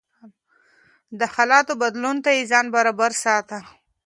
[1.19, 3.57] د حالاتو بدلون ته يې ځان برابر ساته.